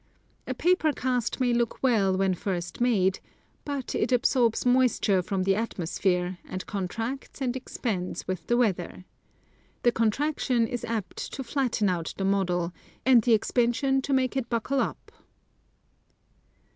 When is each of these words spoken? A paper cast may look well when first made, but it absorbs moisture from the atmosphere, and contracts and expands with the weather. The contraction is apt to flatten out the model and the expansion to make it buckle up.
A 0.47 0.55
paper 0.55 0.91
cast 0.93 1.39
may 1.39 1.53
look 1.53 1.83
well 1.83 2.17
when 2.17 2.33
first 2.33 2.81
made, 2.81 3.19
but 3.63 3.93
it 3.93 4.11
absorbs 4.11 4.65
moisture 4.65 5.21
from 5.21 5.43
the 5.43 5.53
atmosphere, 5.53 6.39
and 6.45 6.65
contracts 6.65 7.39
and 7.39 7.55
expands 7.55 8.27
with 8.27 8.47
the 8.47 8.57
weather. 8.57 9.05
The 9.83 9.91
contraction 9.91 10.65
is 10.65 10.83
apt 10.85 11.17
to 11.33 11.43
flatten 11.43 11.87
out 11.87 12.15
the 12.17 12.25
model 12.25 12.73
and 13.05 13.21
the 13.21 13.33
expansion 13.35 14.01
to 14.01 14.11
make 14.11 14.35
it 14.35 14.49
buckle 14.49 14.79
up. 14.79 15.11